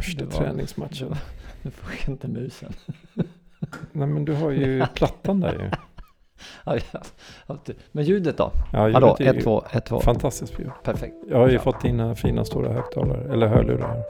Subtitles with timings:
[0.00, 1.14] Första Det var- träningsmatchen.
[1.62, 2.72] Nu får jag inte musen.
[3.92, 5.70] Nej men du har ju plattan där ju.
[7.92, 8.50] Men ljudet då?
[8.72, 10.00] Ja, Hallå, ljudet är ju 1, 2, 1, 2.
[10.00, 10.70] Fantastiskt ljud.
[10.82, 11.14] Perfekt.
[11.30, 11.60] Jag har ju Ja.
[11.60, 14.02] fått dina fina stora högtalare, eller hörlurar här.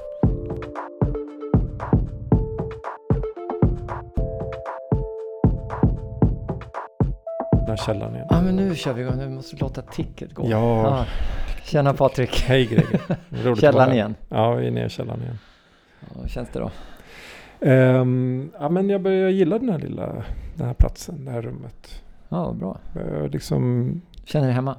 [7.69, 8.27] Här källaren igen.
[8.31, 9.17] Ja, men nu kör vi igång.
[9.19, 10.49] Nu måste vi låta ticket gå.
[10.51, 11.05] Ja,
[11.65, 12.41] Tjena Patrik.
[12.47, 13.55] hej Greger.
[13.61, 14.15] Källan igen.
[14.29, 15.39] Ja, vi är nere i källaren igen.
[16.21, 16.71] Hur känns det då?
[17.61, 20.13] Ehm, ja, men jag börjar gilla den här lilla,
[20.55, 22.03] den här platsen, det här rummet.
[22.29, 22.79] Ja, bra.
[22.95, 23.93] Jag liksom,
[24.25, 24.77] Känner dig hemma?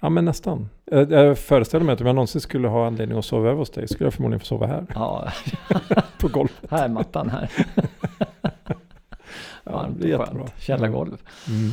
[0.00, 0.68] ja men nästan.
[0.84, 3.70] Jag, jag föreställer mig att om jag någonsin skulle ha anledning att sova över hos
[3.70, 5.28] dig skulle jag förmodligen få sova här Ja,
[6.20, 6.54] på golvet.
[6.70, 7.50] här är mattan här.
[9.64, 10.52] Ja, Varmt det är och skönt.
[10.58, 11.16] Källargolv.
[11.48, 11.70] Mm.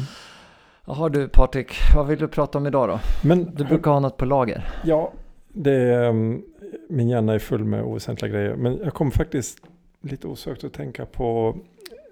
[0.86, 3.00] Jaha du Patrik, vad vill du prata om idag då?
[3.24, 4.66] Men Du brukar ha något på lager.
[4.84, 5.12] Ja,
[5.50, 6.44] det är, um,
[6.90, 8.56] min hjärna är full med oväsentliga grejer.
[8.56, 9.60] Men jag kom faktiskt
[10.02, 11.58] lite osökt att tänka på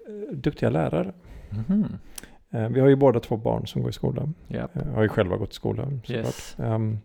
[0.07, 1.13] eh, duktiga lärare.
[1.49, 1.85] Mhm.
[2.49, 4.33] Eh, vi har ju båda två barn som går i skolan.
[4.47, 4.67] Ja.
[4.73, 6.01] Jag har ju själva gått i skolan.
[6.09, 6.55] Yes.
[6.59, 6.97] Ehm,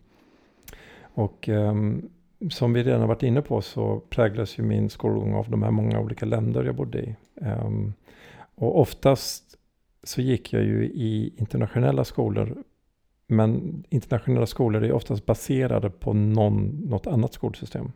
[1.03, 2.09] och ehm,
[2.51, 5.71] som vi redan har varit inne på så präglas ju min skolgång av de här
[5.71, 7.17] många olika länder jag bodde i.
[7.41, 7.93] Ehm,
[8.55, 9.59] och oftast
[10.03, 12.56] så gick jag ju i internationella skolor.
[13.31, 17.92] Men internationella skolor är oftast baserade på någon, något annat skolsystem.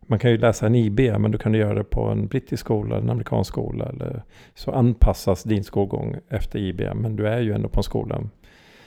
[0.00, 2.98] Man kan ju läsa en IB, men du kan göra det på en brittisk skola,
[2.98, 3.84] en amerikansk skola.
[3.84, 4.22] Eller
[4.54, 8.22] så anpassas din skolgång efter IB, men du är ju ändå på en skola.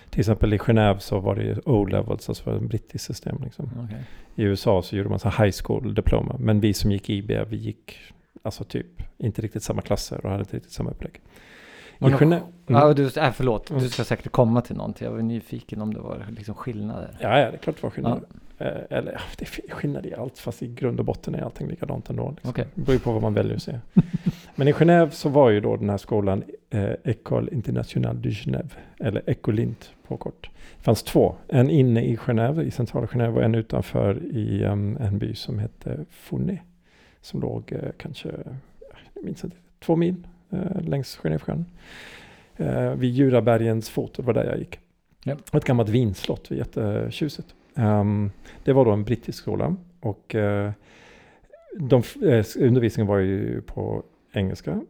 [0.10, 3.38] Till exempel i Genève så var det O-levels, alltså ett brittiskt system.
[3.44, 3.70] Liksom.
[3.86, 4.04] Okej.
[4.36, 6.36] I USA så gjorde man så high school diploma.
[6.40, 7.98] Men vi som gick IB, vi gick
[8.42, 11.22] alltså typ inte riktigt samma klasser och hade inte riktigt samma upplägg.
[12.00, 12.42] I Genève...
[12.68, 12.96] Ja, Mm.
[12.96, 13.84] du, äh, förlåt, Mm.
[13.84, 15.06] du ska säkert komma till någonting.
[15.06, 17.18] Jag var nyfiken om det var liksom skillnader.
[17.20, 18.26] Ja, ja, det är klart det var skillnad.
[18.58, 21.68] Eh, Eller ja, det är skillnad i allt, fast i grund och botten är allting
[21.68, 22.30] likadant ändå.
[22.32, 22.50] Liksom.
[22.50, 22.66] Okej.
[22.76, 23.80] Det beror ju på vad man väljer att se.
[24.56, 28.70] Men i Genève så var ju då den här skolan eh, École Internationale de Genève,
[29.00, 30.50] eller Ecolint på kort.
[30.78, 34.98] Det fanns två, en inne i Genève, i centrala Genève och en utanför i um,
[34.98, 36.60] en by som hette Fournet.
[37.22, 38.30] Som låg eh, kanske,
[39.14, 40.16] jag minns inte, två mil
[40.52, 41.66] eh, längs Genèvesjön.
[42.56, 44.80] Eh, vid Jurabergens fot, det var där jag gick.
[45.24, 45.36] Ja.
[45.54, 47.56] Ett gammalt vinslott, jättetjusigt.
[47.76, 48.32] Um,
[48.64, 50.72] det var då en brittisk skola och eh,
[51.80, 54.82] de, eh, undervisningen var ju på engelska.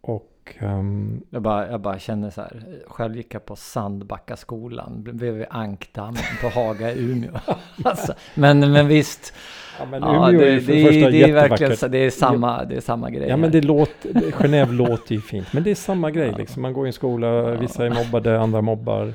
[0.00, 2.62] Och ehm, Jag bara, jag bara känner så här.
[2.86, 7.30] Själv gick jag på Sandbackaskolan bredvid Ankdammen på Haga i Umeå.
[7.84, 9.34] alltså, men, men visst.
[9.78, 12.10] ja, men Ja, Umeå det, är det, för det första det är verkligen det är
[12.10, 13.28] samma, det är samma grej.
[13.28, 15.52] Ja men det låter, Genève låter ju fint.
[15.52, 16.36] Men det är samma grej Ja.
[16.38, 16.62] liksom.
[16.62, 17.50] Man går i en skola, Ja.
[17.50, 19.12] vissa är mobbade, andra mobbar.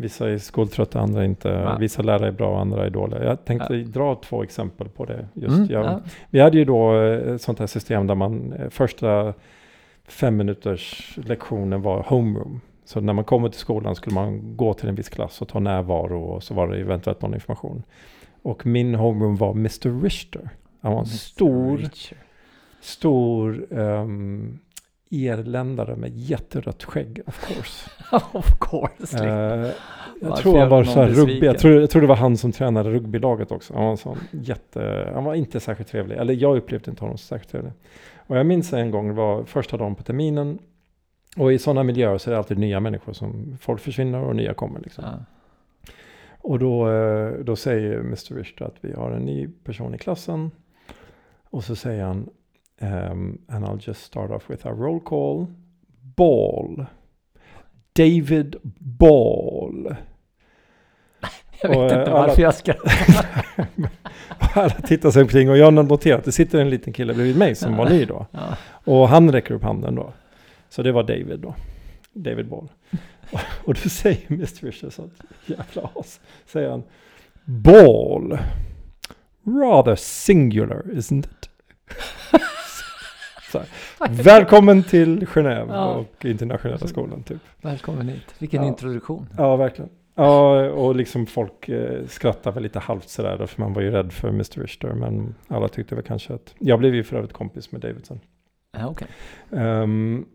[0.00, 1.48] Vissa är skoltrötta, andra inte.
[1.48, 1.76] Ja.
[1.80, 3.24] Vissa lärare är bra, andra är dåliga.
[3.24, 5.26] Jag tänkte dra två exempel på det.
[5.34, 6.00] Just Mm, jag, ja.
[6.30, 9.34] Vi hade ju då eh, ett sånt här system där man eh, första
[10.08, 12.60] fem minuters lektionen var homeroom.
[12.84, 15.60] Så när man kommer till skolan skulle man gå till en viss klass och ta
[15.60, 17.82] närvaro och så var det eventuellt någon information.
[18.42, 20.02] Och min homeroom var Mr.
[20.02, 20.50] Richter.
[20.80, 21.16] Han var en Mr.
[21.16, 22.18] stor, Richard.
[22.80, 24.58] stor um,
[25.10, 27.90] irländare med jätterött skägg of course.
[28.38, 29.24] of course.
[29.24, 29.72] Eh,
[30.20, 31.46] jag Varför tror han var så här rugby.
[31.46, 33.74] Jag tror, jag tror det var han som tränade rugbylaget också.
[33.74, 36.16] Han var, en sån jätte, han var inte särskilt trevlig.
[36.16, 37.72] Eller jag upplevde inte honom särskilt trevlig.
[38.16, 40.58] Och jag minns en gång, det var första dagen på terminen.
[41.36, 44.54] Och i sådana miljöer så är det alltid nya människor som folk försvinner och nya
[44.54, 44.80] kommer.
[44.80, 45.04] Liksom.
[45.04, 45.24] Ja.
[46.40, 48.34] Och då, eh, då säger Mr.
[48.34, 50.50] Richter att vi har en ny person i klassen.
[51.50, 52.30] Och så säger han,
[52.80, 55.46] um, and I'll just start off with our roll call.
[56.16, 56.86] Ball.
[57.92, 59.96] David Ball.
[61.62, 62.72] Jag vet Och, eh, inte alla- varför jag ska.
[64.38, 67.14] Och alla tittar sig omkring och jag har noterat att det sitter en liten kille
[67.14, 68.26] bredvid mig som var ny då.
[68.30, 68.56] Ja.
[68.84, 70.12] Och han räcker upp handen då.
[70.68, 71.54] Så det var David då.
[72.12, 72.68] David Ball.
[73.32, 74.66] Och, och då säger Mr.
[74.66, 75.10] Richter så
[75.46, 76.20] jävla as.
[76.46, 76.82] Säger han.
[77.44, 78.38] Ball.
[79.46, 81.50] Rather singular, isn't it?
[84.10, 85.94] Välkommen till Genève Ja.
[85.94, 87.38] och internationella skolan typ.
[87.62, 88.34] Välkommen hit.
[88.38, 88.68] Vilken Ja.
[88.68, 89.26] introduktion.
[89.36, 89.90] Ja, verkligen.
[90.14, 94.12] Ja, och liksom folk eh, skrattar väl lite halvt sådär, för man var ju rädd
[94.12, 94.60] för Mr.
[94.60, 98.20] Richter, men alla tyckte väl kanske att, jag blev ju för övrigt kompis med Davidson.
[98.78, 99.08] Ja, okej.
[99.50, 100.26] Um,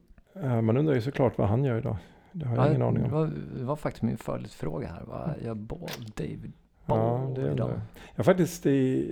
[0.41, 1.97] man undrar ju såklart vad han gör idag.
[2.31, 3.11] Det har jag Ja, ingen aning det, om.
[3.11, 5.01] var, det var faktiskt min följdfråga här.
[5.07, 6.51] Vad jag Ball, David
[6.85, 7.49] Ja, Ball det idag?
[7.51, 7.81] undrar
[8.15, 8.25] jag.
[8.25, 9.11] Faktiskt i,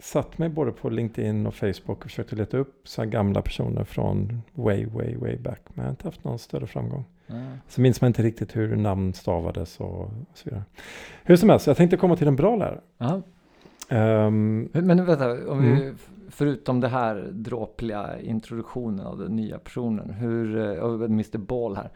[0.00, 4.42] satt mig både på LinkedIn och Facebook och försökte leta upp så gamla personer från
[4.54, 5.60] way, way, way back.
[5.68, 7.04] Men jag har inte haft någon större framgång.
[7.26, 7.34] Ja.
[7.68, 10.62] Så minns man inte riktigt hur namn stavades och så vidare.
[11.24, 12.80] Hur som helst, jag tänkte komma till en bra lärare.
[13.88, 15.94] Ehm, Men vänta, om vi Mm.
[15.94, 21.90] f- förutom det här dråpliga introduktionen av den nya personen, hur, eh, Mr Ball här.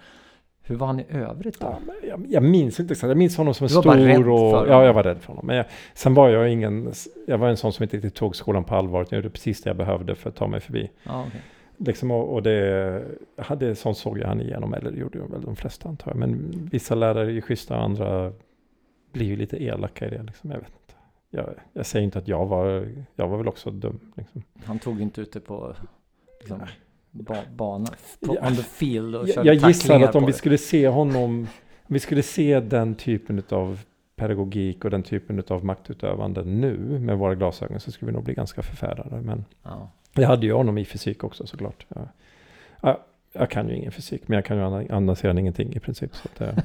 [0.65, 1.67] Hur var han i övrigt då?
[1.67, 3.09] Ja, men jag, jag minns inte exakt.
[3.09, 4.39] Jag minns honom som en var bara rädd stor för och...
[4.39, 4.69] honom.
[4.69, 5.47] Ja, jag var rädd för honom.
[5.47, 6.93] Men jag, sen var jag ingen...
[7.27, 9.07] Jag var en sån som inte riktigt tog skolan på allvar.
[9.11, 10.91] Jag gjorde precis det jag behövde för att ta mig förbi.
[11.03, 11.41] Ja, okej.
[11.77, 13.05] Liksom, och, och det...
[13.37, 14.75] Hade, sånt såg jag han igenom.
[14.75, 16.19] Eller det gjorde ju väl de flesta antar jag.
[16.19, 18.33] Men vissa lärare är ju schyssta, andra
[19.13, 20.23] blir ju lite elaka i det.
[20.23, 20.51] Liksom.
[20.51, 20.95] Jag vet inte.
[21.31, 22.89] Jag, jag säger inte att jag var...
[23.15, 24.01] Jag var väl också dum.
[24.17, 24.43] Liksom.
[24.65, 25.75] Han tog inte ut det på
[26.41, 26.69] liksom, Nej.
[27.13, 27.87] Ba, bana,
[28.27, 30.39] på, on the field och Jag, körde jag gissar att om vi det.
[30.39, 31.47] skulle se honom, om
[31.87, 33.81] vi skulle se den typen av
[34.17, 38.35] pedagogik och den typen av maktutövande nu med våra glasögon så skulle vi nog bli
[38.35, 39.17] ganska förfärade.
[39.21, 39.91] Men Ja.
[40.15, 41.87] jag hade ju honom i fysik också såklart.
[41.89, 42.09] Jag,
[42.83, 42.97] jag,
[43.33, 44.63] jag kan ju ingen fysik, men jag kan ju
[44.93, 46.17] analysera ingenting i princip.
[46.17, 46.65] Så att, eh.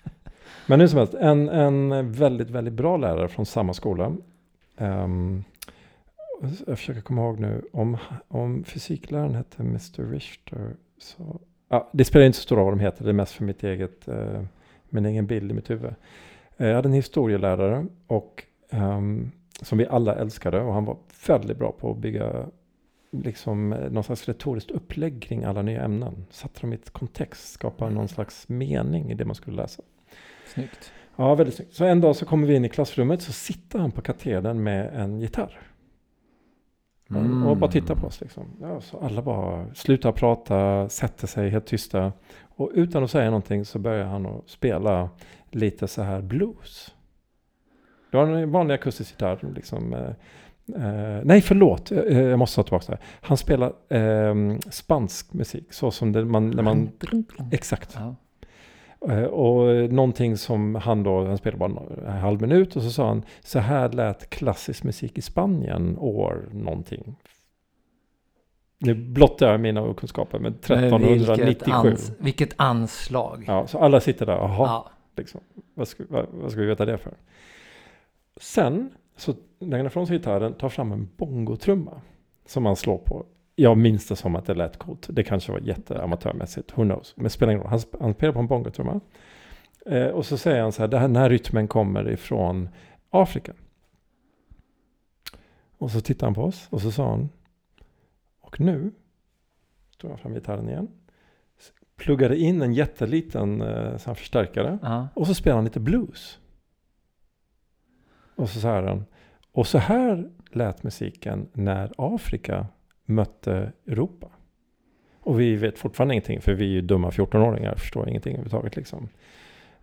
[0.66, 4.12] men hur som helst, en, en väldigt, väldigt bra lärare från samma skola.
[4.76, 5.44] Ehm,
[6.66, 7.96] jag försöker komma ihåg nu, om,
[8.28, 10.10] om fysikläraren hette Mr.
[10.10, 11.40] Richter så...
[11.68, 13.64] Ja, det spelar inte så stor roll vad de heter, det är mest för mitt
[13.64, 14.42] eget, eh,
[14.88, 15.94] min egen bild i mitt huvud.
[16.56, 19.30] Eh, jag hade en historielärare och, ehm,
[19.62, 20.96] som vi alla älskade och han var
[21.26, 22.46] väldigt bra på att bygga
[23.10, 26.26] liksom, eh, någon slags retoriskt upplägg kring alla nya ämnen.
[26.30, 29.82] Satte dem i ett kontext, skapade någon slags mening i det man skulle läsa.
[30.46, 30.92] Snyggt.
[31.16, 31.74] Ja, väldigt snyggt.
[31.74, 34.94] Så en dag så kommer vi in i klassrummet så sitter han på katedern med
[34.94, 35.60] en gitarr.
[37.20, 37.46] Mm.
[37.46, 38.44] Och bara tittar på oss liksom.
[38.60, 42.12] Ja, så alla bara slutar prata, sätter sig helt tysta.
[42.56, 45.10] Och utan att säga någonting så börjar han att spela
[45.50, 46.94] lite så här blues.
[48.10, 49.94] Det var en vanlig akustisk gitarr liksom.
[49.94, 50.08] Eh,
[50.84, 51.92] eh, nej, förlåt.
[51.92, 52.92] Eh, jag måste ta tillbaka det.
[52.92, 53.06] här.
[53.20, 55.72] Han spelar eh, spansk musik.
[55.72, 56.90] Så som det, man, när man...
[57.50, 57.96] Exakt.
[57.98, 58.14] Ja.
[59.08, 63.08] Eh, Och någonting som han då, han spelade bara en halv minut och så sa
[63.08, 67.16] han så här lät klassisk musik i Spanien år någonting.
[68.78, 71.88] Nu blottar jag mina okunskaper med Men Vilket, 1397.
[71.88, 73.44] ans, vilket anslag.
[73.46, 74.90] Ja, så alla sitter där, jaha, Ja.
[75.16, 75.40] liksom.
[75.74, 77.14] vad, ska, vad, vad ska vi veta det för?
[78.40, 82.00] Sen så lägger han ifrån sig gitarren, tar fram en bongotrumma
[82.46, 83.26] som han slår på.
[83.54, 85.08] Jag minns det som att det lät coolt.
[85.10, 87.14] Det kanske var jätteamatörmässigt, who knows.
[87.16, 87.70] Men spelar ingen roll.
[87.70, 89.00] Han, han spelar på en bongotrumma.
[89.86, 92.68] Eh, och så säger han så här, det här, den här rytmen kommer ifrån
[93.10, 93.52] Afrika.
[95.78, 97.28] Och så tittar han på oss och så sa han,
[98.40, 98.92] och nu,
[99.98, 100.88] tog han fram gitarren igen,
[101.96, 105.08] pluggade in en jätteliten eh, förstärkare Ja.
[105.14, 106.38] och så spelar han lite blues.
[108.36, 109.04] Och så säger han,
[109.52, 112.66] och så här lät musiken när Afrika
[113.04, 114.28] mötte Europa.
[115.20, 119.08] Och vi vet fortfarande ingenting, för vi är ju dumma 14-åringar, förstår ingenting överhuvudtaget liksom.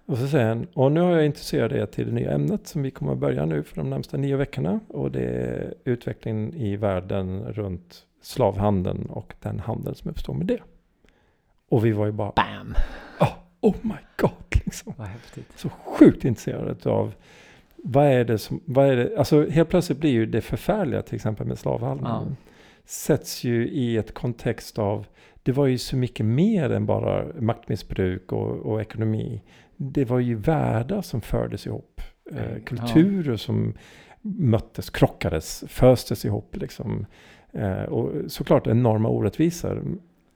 [0.05, 2.81] Och så säger han, och nu har jag intresserat er till det nya ämnet som
[2.81, 4.79] vi kommer att börja nu för de närmsta nio veckorna.
[4.87, 10.59] Och det är utvecklingen i världen runt slavhandeln och den handel som uppstår med det.
[11.69, 12.73] Och vi var ju bara, Bam!
[13.61, 14.31] oh my god,
[14.65, 15.47] liksom Vad häftigt.
[15.55, 17.13] så sjukt intresserad av
[17.75, 21.15] vad är det som, vad är det, alltså helt plötsligt blir ju det förfärliga till
[21.15, 22.37] exempel med slavhandeln.
[22.39, 22.50] Ja.
[22.91, 25.05] Sätts ju i ett kontext av,
[25.43, 29.41] det var ju så mycket mer än bara maktmissbruk och, och ekonomi.
[29.77, 32.01] Det var ju världar som fördes ihop.
[32.31, 32.59] Eh, Ja.
[32.65, 33.73] kulturer som
[34.21, 37.05] möttes, krockades, föstes ihop liksom.
[37.51, 39.83] Eh, och såklart enorma orättvisor.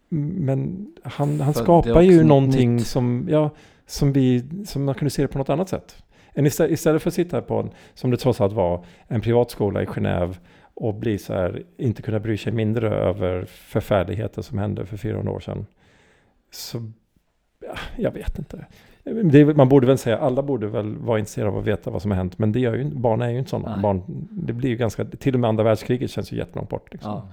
[0.09, 2.88] Men han, han För skapar ju någonting nytt.
[2.88, 3.50] som, ja,
[3.85, 6.03] som, vi, som man kunde se det på något annat sätt.
[6.33, 9.83] Än istället, istället för att sitta på en, som det trots allt var, en privatskola
[9.83, 10.33] i Genève
[10.75, 15.32] och bli så här, inte kunna bry sig mindre över förfärligheter som hände för 400
[15.32, 15.65] år sedan.
[16.51, 16.91] Så,
[17.60, 18.65] ja, jag vet inte.
[19.03, 22.12] Det, man borde väl säga, alla borde väl vara intresserade av att veta vad som
[22.12, 23.70] har hänt, men det gör ju, barn är ju inte sådana.
[23.70, 23.82] Nej.
[23.82, 26.94] Barn, det blir ju ganska, till och med andra världskriget känns ju jättelångt bort.
[26.94, 27.12] Liksom.
[27.12, 27.27] Ja.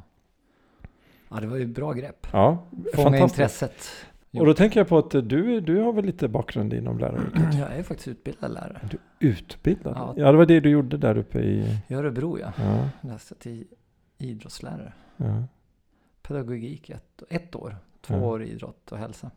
[1.30, 2.26] ja, det var ju bra grepp.
[2.32, 2.58] Ja,
[2.94, 4.06] Fånga fantastiskt.
[4.40, 7.54] Och då tänker jag på att du, du har väl lite bakgrund inom läraryrket?
[7.58, 8.80] Jag är faktiskt utbildad lärare.
[8.90, 8.98] Du
[9.28, 9.92] utbildad?
[9.96, 10.14] Ja.
[10.16, 10.32] Ja.
[10.32, 11.78] det var det du gjorde där uppe i...
[11.88, 12.52] I Örebro ja.
[12.58, 13.66] Ja, Läste till
[14.18, 14.92] idrottslärare.
[15.16, 15.44] ja.
[16.22, 17.76] Pedagogik ett, ett år.
[18.00, 18.20] Två Ja.
[18.20, 19.30] år idrott och hälsa.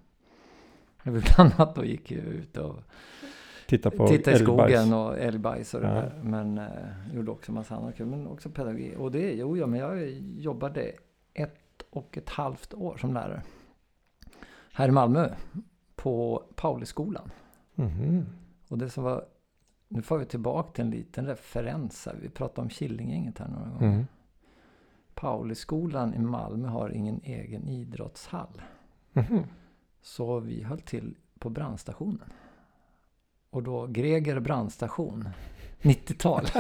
[1.03, 2.75] Jag bland annat då gick jag ut och
[3.67, 5.93] Titta på tittade i skogen och älgbajs och det Ja.
[5.93, 6.19] där.
[6.23, 6.65] Men eh,
[7.13, 8.05] gjorde också massa annat kul.
[8.05, 8.97] Men också pedagogik.
[8.97, 10.91] Och det, jo ja, men jag jobbade
[11.33, 13.41] ett och ett halvt år som lärare.
[14.77, 15.29] Här i Malmö.
[15.95, 17.31] På Pauliskolan.
[17.75, 18.25] Mhm.
[18.67, 19.25] Och det som var,
[19.87, 22.15] nu får vi tillbaka till en liten referens här.
[22.21, 23.93] Vi pratade om Killinggänget här några gånger.
[23.93, 24.07] Mm.
[25.13, 28.61] Pauliskolan i Malmö har ingen egen idrottshall.
[29.13, 29.43] Mhm.
[30.01, 32.29] Så vi höll till på brandstationen.
[33.49, 35.29] Och då Greger brandstation.
[35.81, 36.45] 90-tal.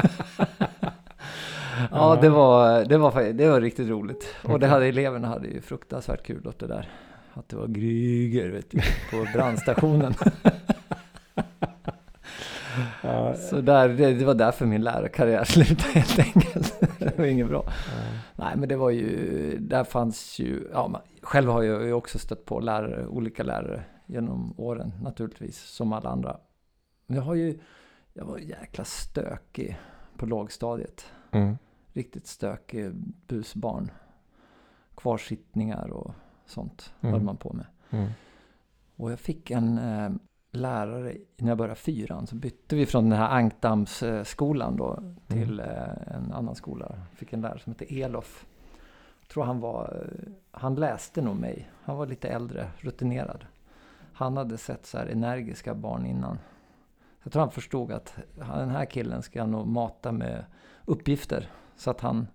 [1.91, 4.35] Ja, det var, det, var, det var riktigt roligt.
[4.43, 4.69] Och det Okej.
[4.69, 6.89] hade, eleverna hade ju fruktansvärt kul åt det där.
[7.37, 8.79] Att det var Gryger vet du,
[9.11, 10.13] på brandstationen.
[13.03, 16.99] Ja, Så där, det, det var därför min lärarkarriär slutade helt enkelt.
[16.99, 17.63] Det var inget bra.
[17.65, 17.71] ja.
[18.35, 22.19] Nej, men det var ju, där fanns ju, ja, man, själv har jag ju också
[22.19, 26.37] stött på lärare, olika lärare genom åren naturligtvis, som alla andra.
[27.07, 27.59] Men jag har ju,
[28.13, 29.77] jag var jäkla stökig
[30.17, 31.05] på lågstadiet.
[31.31, 31.57] Mm.
[31.93, 32.91] Riktigt stökig
[33.27, 33.91] busbarn.
[34.95, 36.13] Kvarsittningar och
[36.45, 37.13] sånt Mm.
[37.13, 37.65] höll man på med.
[37.89, 38.09] Mm.
[38.95, 40.09] Och jag fick en eh,
[40.51, 46.15] lärare, när jag började fyran, så bytte vi från den här Ankdamsskolan då till eh,
[46.15, 46.95] en annan skola.
[47.15, 48.45] Fick en lärare som hette Elof.
[49.19, 51.69] Jag tror han var, eh, han läste nog mig.
[51.83, 53.45] Han var lite äldre, rutinerad.
[54.13, 56.37] Han hade sett så här energiska barn innan.
[57.23, 60.45] Jag tror han förstod att den här killen ska jag nog mata med
[60.85, 61.49] uppgifter.
[61.75, 62.27] Så att han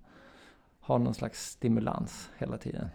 [0.81, 2.89] har någon slags stimulans hela tiden.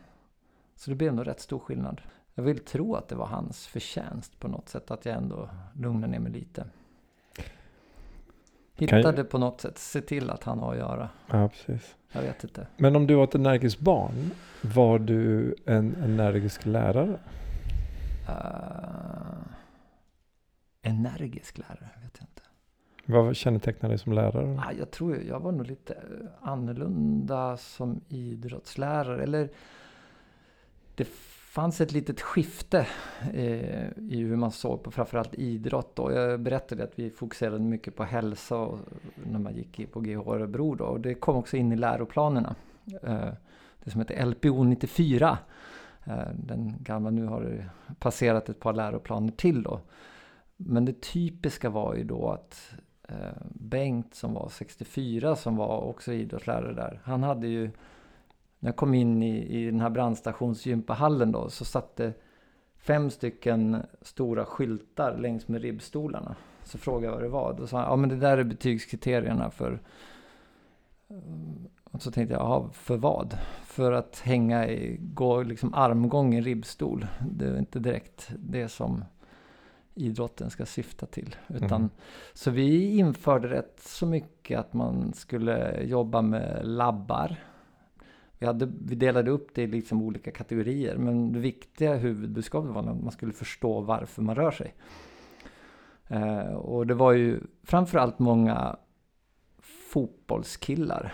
[0.76, 2.02] Så det blev nog rätt stor skillnad.
[2.36, 4.92] Jag vill tro att det var hans förtjänst på något sätt.
[4.92, 6.66] Att jag ändå lugnade ner mig lite.
[8.76, 9.78] Hittade på något sätt.
[9.78, 11.10] Se till att han har att göra.
[11.28, 11.96] ja, precis.
[12.12, 12.68] Jag vet inte.
[12.78, 17.20] Men om du var ett energiskt barn, var du en energisk lärare?
[18.30, 19.48] Uh,
[20.82, 22.42] energisk lärare, vet jag inte.
[23.06, 24.62] Vad kännetecknar dig som lärare?
[24.68, 29.24] Ah, jag tror jag var nog lite eh, annorlunda som idrottslärare.
[29.24, 29.50] Eller
[30.96, 31.08] det
[31.56, 32.88] fanns ett litet skifte
[33.34, 35.96] eh, i hur man såg på framförallt idrott.
[35.96, 36.12] Då.
[36.12, 38.80] Jag berättade att vi fokuserade mycket på hälsa och,
[39.24, 40.76] när man gick på GH Örebro.
[40.76, 40.86] Då.
[40.86, 42.56] Och det kom också in i läroplanerna.
[43.04, 43.30] Eh,
[43.84, 45.38] det som heter LPO 94.
[46.06, 49.82] Eh, den gamla, nu har det passerat ett par läroplaner till då.
[50.58, 52.74] Men det typiska var ju då att
[53.10, 53.16] eh,
[53.50, 57.02] Bengt som var 64 som var också idrottslärare där.
[57.04, 57.72] Han hade ju,
[58.66, 62.14] när jag kom in i, i den här brandstationsgympahallen då så satt det
[62.78, 66.36] fem stycken stora skyltar längs med ribbstolarna.
[66.64, 67.54] Så frågade jag vad det var.
[67.54, 69.80] Då sa han, ja men det där är betygskriterierna för
[71.84, 73.38] och så tänkte jag, jaha, för vad?
[73.64, 77.08] För att hänga i, gå liksom armgång i ribbstol.
[77.32, 79.06] Det är inte direkt det som
[79.96, 81.36] idrotten ska syfta till.
[81.48, 81.90] Utan, Mm.
[82.34, 87.38] Så vi införde rätt så mycket att man skulle jobba med labbar.
[88.46, 90.98] Vi, hade, vi delade upp det i liksom olika kategorier.
[90.98, 94.74] Men det viktiga huvudbudskapet var att man skulle förstå varför man rör sig.
[96.08, 98.76] Eh, och det var ju framförallt många
[99.92, 101.14] fotbollskillar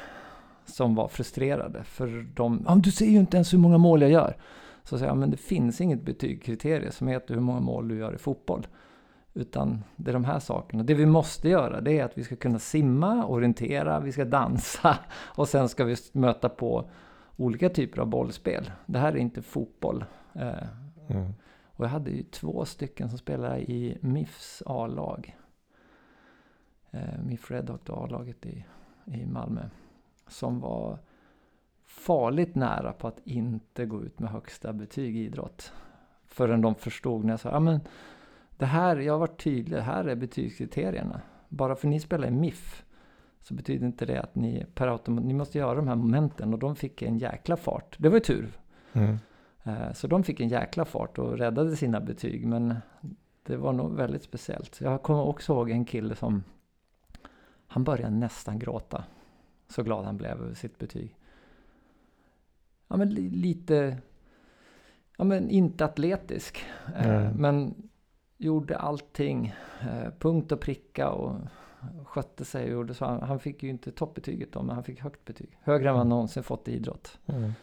[0.65, 1.83] som var frustrerade.
[1.83, 4.37] För de, ah, du ser ju inte ens hur många mål jag gör.
[4.83, 8.15] Så säger jag, men det finns inget betygkriterie som heter hur många mål du gör
[8.15, 8.67] i fotboll.
[9.33, 10.83] Utan det är de här sakerna.
[10.83, 14.97] Det vi måste göra det är att vi ska kunna simma, orientera, vi ska dansa
[15.35, 16.89] och sen ska vi möta på
[17.41, 18.71] olika typer av bollspel.
[18.85, 20.05] Det här är inte fotboll.
[20.33, 20.67] Eh,
[21.07, 21.33] Mm.
[21.65, 25.37] och jag hade ju två stycken som spelade i MIFs A-lag.
[26.91, 28.65] Eh, MIF Redhawk, A-laget i,
[29.05, 29.61] i Malmö.
[30.27, 30.99] Som var
[31.85, 35.73] farligt nära på att inte gå ut med högsta betyg i idrott.
[36.25, 37.79] Förrän de förstod när jag sa, ja men
[38.57, 41.21] det här, jag har varit tydlig, det här är betygskriterierna.
[41.49, 42.85] Bara för ni spelar i MIF
[43.41, 46.59] så betyder inte det att ni per automat, ni måste göra de här momenten och
[46.59, 47.95] de fick en jäkla fart.
[47.99, 48.59] Det var ju tur.
[48.93, 49.17] Mm.
[49.63, 52.47] Eh, Så de fick en jäkla fart och räddade sina betyg.
[52.47, 52.75] Men
[53.43, 54.81] det var nog väldigt speciellt.
[54.81, 56.43] Jag kommer också ihåg en kille som
[57.67, 59.03] han började nästan gråta.
[59.67, 61.15] Så glad han blev över sitt betyg.
[62.87, 63.97] Ja men li- lite,
[65.17, 66.65] ja men inte atletisk.
[67.03, 67.33] Nej.
[67.35, 67.73] Men
[68.37, 71.35] gjorde allting, eh, punkt och pricka och
[72.05, 73.05] skötte sig och gjorde så.
[73.05, 75.49] Han, han fick ju inte toppbetyget då, men han fick högt betyg.
[75.61, 77.19] Högre än vad han någonsin fått i idrott.
[77.27, 77.53] Mm.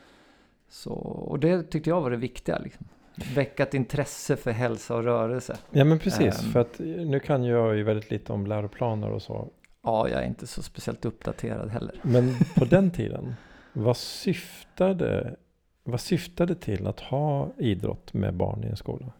[0.69, 2.59] Så, och det tyckte jag var det viktiga.
[2.59, 2.87] Liksom.
[3.35, 5.57] Väcka ett intresse för hälsa och rörelse.
[5.71, 6.53] Ja men precis, Ehm.
[6.53, 9.49] för att nu kan jag ju väldigt lite om läroplaner och så.
[9.83, 11.95] Ja, jag är inte så speciellt uppdaterad heller.
[12.03, 13.35] Men på den tiden,
[13.73, 15.37] vad syftade,
[15.85, 19.13] vad syftade till att ha idrott med barn i en skola?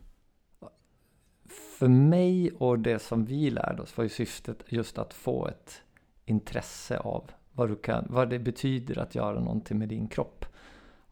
[1.79, 5.83] För mig och det som vi lärde oss var ju syftet just att få ett
[6.25, 10.45] intresse av vad, du kan, vad det betyder att göra någonting med din kropp.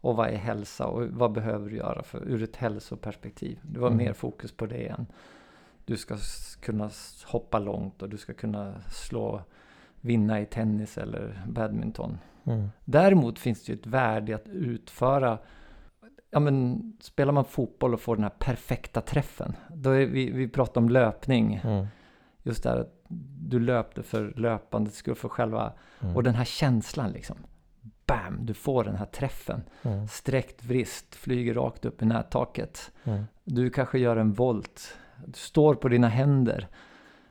[0.01, 3.59] Och vad är hälsa och vad behöver du göra för, ur ett hälsoperspektiv.
[3.63, 3.97] Det var Mm.
[3.97, 5.05] mer fokus på det än
[5.85, 6.17] du ska
[6.61, 6.89] kunna
[7.25, 9.41] hoppa långt och du ska kunna slå,
[10.01, 12.17] vinna i tennis eller badminton.
[12.43, 12.67] Mm.
[12.85, 15.37] Däremot finns det ju ett värde i att utföra
[16.29, 19.55] Ja men spelar man fotboll och får den här perfekta träffen.
[19.69, 21.61] Då är vi, vi pratar om löpning.
[21.63, 21.87] Mm.
[22.43, 23.05] Just det här att
[23.39, 25.73] du löpte för löpande skull, för själva...
[26.01, 26.15] Mm.
[26.15, 27.37] Och den här känslan liksom.
[28.05, 28.45] Bam!
[28.45, 29.63] Du får den här träffen.
[29.83, 30.07] Mm.
[30.07, 32.91] Sträckt vrist, flyger rakt upp i nättaket.
[33.03, 33.23] Mm.
[33.43, 34.97] Du kanske gör en volt.
[35.25, 36.67] Du står på dina händer.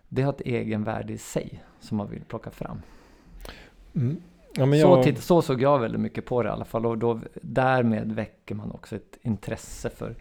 [0.09, 2.83] Det har ett egenvärde i sig som man vill plocka fram.
[4.57, 6.87] Ja, men Så, jag, titt- så såg jag väldigt mycket på det i alla fall.
[6.87, 10.17] Och då, därmed väcker man också ett intresse för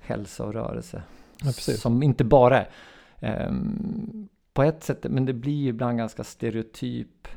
[0.00, 1.02] hälsa och rörelse.
[1.44, 1.52] Ja.
[1.52, 2.68] Som inte bara är
[3.20, 7.28] ehm, på ett sätt, men det blir ju ibland ganska stereotyp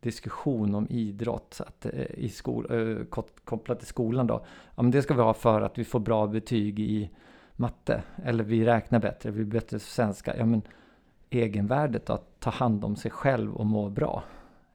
[0.00, 4.44] diskussion om idrott så att, eh, i skol, eh, kop- kopplat till skolan då.
[4.76, 7.10] Ja, men det ska vi ha för att vi får bra betyg i
[7.56, 8.02] matte.
[8.24, 10.36] Eller vi räknar bättre, vi blir bättre svenska.
[10.36, 10.62] Ja, men
[11.30, 14.22] egenvärdet att ta hand om sig själv och må bra.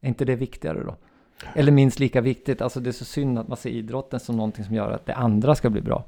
[0.02, 0.96] Är inte det viktigare då?
[1.56, 2.62] Eller minst lika viktigt.
[2.62, 5.14] Alltså det är så synd att man ser idrotten som någonting som gör att det
[5.14, 6.04] andra ska bli bra.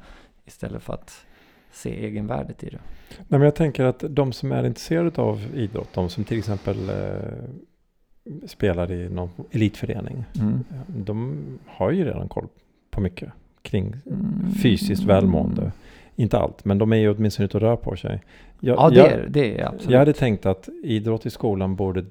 [0.45, 1.25] Istället för att
[1.71, 2.79] se egenvärdet i det.
[3.17, 6.89] nej, men jag tänker att de som är intresserade av idrott, de som till exempel
[6.89, 10.63] eh, spelar i någon elitförening, Mm.
[10.87, 12.47] de har ju redan koll
[12.91, 13.29] på mycket
[13.61, 14.51] kring Mm.
[14.61, 15.71] fysiskt välmående.
[16.15, 18.23] Inte allt, men de är ju åtminstone ute och rör på sig.
[18.59, 19.59] Jag, Ja, det jag, är det.
[19.59, 19.89] Är absolut.
[19.91, 22.05] jag hade tänkt att idrott i skolan borde...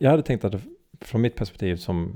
[0.00, 0.60] Jag hade tänkt att det,
[1.00, 2.12] från mitt perspektiv som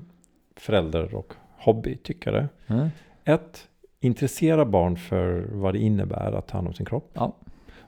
[0.56, 2.48] förälder och hobbytyckare.
[2.66, 2.88] Mm.
[3.24, 3.68] Ett,
[4.00, 7.10] intressera barn för vad det innebär att ta hand om sin kropp.
[7.12, 7.36] Ja.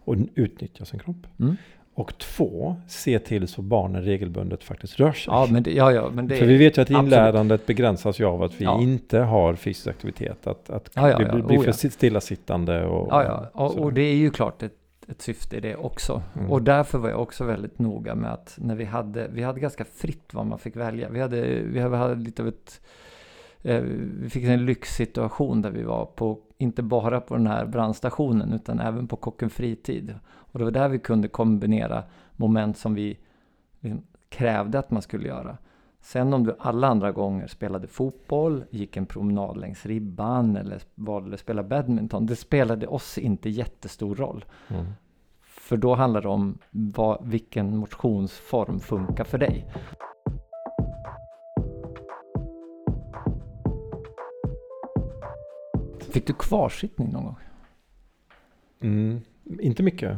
[0.04, 1.26] Och utnyttja sin kropp.
[1.40, 1.56] Mm.
[1.94, 5.32] Och två, se till så barnen regelbundet faktiskt rör sig.
[5.32, 7.02] Ja, men det, ja, ja, men det För vi vet ju att absolut.
[7.04, 8.80] inlärandet begränsas ju av att vi Ja.
[8.80, 10.46] inte har fysisk aktivitet.
[10.46, 12.87] Att, att Ja, ja, vi blir, Oh, för stillasittande.
[12.87, 13.64] Och, Ja, ja.
[13.64, 14.72] Och, och det är ju klart ett,
[15.09, 16.23] ett syfte i det också.
[16.35, 16.50] Mm.
[16.50, 19.85] Och därför var jag också väldigt noga med att när vi hade, vi hade ganska
[19.85, 21.09] fritt vad man fick välja.
[21.09, 22.80] Vi hade, vi hade, lite av ett,
[23.62, 23.80] eh,
[24.21, 28.80] vi fick en lyxsituation där vi var på, inte bara på den här brandstationen utan
[28.80, 30.14] även på Kocken Fritid.
[30.25, 32.02] Och det var där vi kunde kombinera
[32.37, 33.18] moment som vi
[33.80, 35.59] liksom krävde att man skulle göra.
[36.02, 41.35] Sen om du alla andra gånger spelade fotboll, gick en promenad längs ribban eller valde
[41.35, 44.44] att spela badminton, det spelade oss inte jättestor roll.
[44.68, 44.85] Mm.
[45.62, 49.66] För då handlar det om vad, vilken motionsform funkar för dig.
[56.01, 57.37] Fick du kvarsittning någon gång?
[58.81, 59.20] Mm,
[59.61, 60.16] inte mycket.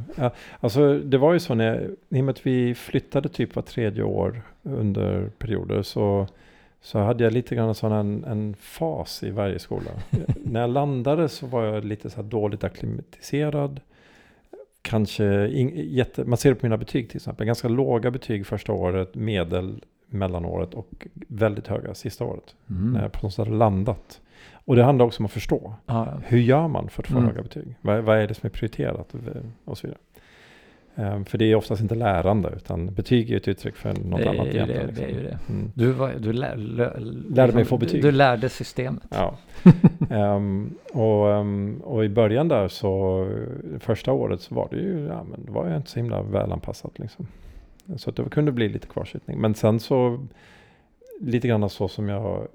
[0.61, 4.03] Alltså det var ju så när i och med att vi flyttade typ var tredje
[4.03, 6.27] år under perioder så,
[6.81, 9.91] så hade jag lite grann sån en, en fas i varje skola.
[10.45, 13.81] när jag landade så var jag lite så dåligt akklimatiserad.
[14.85, 18.73] Kanske, in, jätte, man ser det på mina betyg till exempel, ganska låga betyg första
[18.73, 22.55] året, medel mellanåret och väldigt höga sista året.
[22.71, 22.93] Mm.
[22.93, 24.21] När jag på något sätt landat.
[24.65, 25.75] Och det handlar också om att förstå.
[25.87, 26.21] Ja, ja.
[26.27, 27.29] Hur gör man för att få Mm.
[27.29, 27.75] höga betyg?
[27.81, 29.15] Vad, vad är det som är prioriterat?
[29.65, 30.01] Och så vidare.
[30.97, 34.31] Ehm, för det är oftast inte lärande, utan betyg är ett uttryck för något Det
[34.31, 34.87] annat egentligen.
[34.87, 35.39] det, det är ju det.
[35.49, 35.71] Mm.
[35.75, 38.03] Du, var, du lär, lö, Lärde mig få du- betyg.
[38.03, 39.03] Du lärde systemet.
[39.11, 39.37] Ja.
[40.11, 43.27] Ehm, och, ehm, och i början där så,
[43.81, 46.99] första året så var det ju, ja men det var ju inte så himla välanpassat
[46.99, 47.27] liksom.
[47.97, 49.41] Så att det kunde bli lite kvarsittning.
[49.41, 50.27] Men sen så,
[51.21, 52.47] lite grann så som jag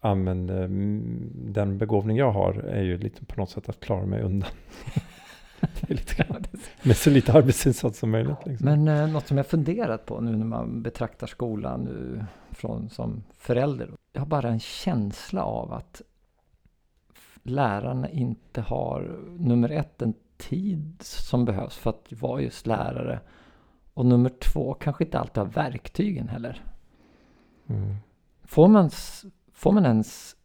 [0.00, 4.22] använder, mm, den begåvning jag har är ju lite på något sätt att klara mig
[4.22, 4.50] undan.
[6.82, 8.46] med så lite arbetsinsats som möjligt.
[8.46, 8.64] Liksom.
[8.64, 13.24] Men eh, något som jag funderat på nu när man betraktar skolan nu från, som
[13.38, 13.90] förälder.
[14.12, 16.02] Jag har bara en känsla av att
[17.42, 23.20] lärarna inte har, nummer ett, en tid som behövs för att vara just lärare.
[23.94, 26.64] Och nummer två, kanske inte alltid har verktygen heller.
[27.66, 27.96] Mm.
[28.44, 28.90] Får man,
[29.52, 30.36] får man ens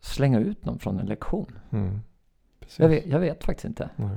[0.00, 1.58] slänga ut någon från en lektion?
[1.70, 2.00] Mm.
[2.76, 3.88] Jag vet, jag vet faktiskt inte.
[3.96, 4.08] Nej.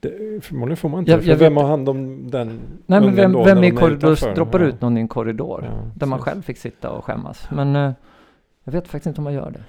[0.00, 3.00] Det, förmodligen får man inte Jag- för jag vem vet- har hand om den Nej
[3.00, 4.66] men vem, då vem i korridor droppar Ja.
[4.66, 5.64] ut någon i en korridor?
[5.64, 6.32] Ja, Där man precis.
[6.32, 7.48] själv fick sitta och skämmas.
[7.52, 7.92] Men eh,
[8.64, 9.62] jag vet faktiskt inte om man gör det.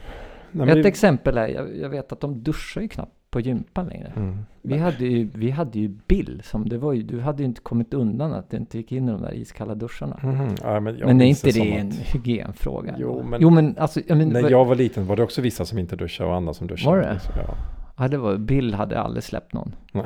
[0.51, 3.87] Nej, Ett det- exempel är, jag, jag vet att de duschar ju knappt på gympan
[3.87, 4.11] längre.
[4.15, 4.37] Mm.
[4.61, 7.61] Vi hade ju, vi hade ju Bill, som det var ju, du hade ju inte
[7.61, 10.19] kommit undan att det inte gick in i de där iskalla duscharna.
[10.23, 10.55] Mhm.
[10.63, 12.95] Ja, men men är inte det att en hygienfråga?
[12.97, 15.65] Jo, men- jo, men alltså, jag men, När jag var liten var det också vissa
[15.65, 16.95] som inte duschade och andra som duschade.
[16.97, 17.13] Var det?
[17.13, 17.33] liksom.
[17.47, 17.55] Ja.
[17.97, 19.75] ja, det var, Bill hade aldrig släppt någon.
[19.93, 20.05] Men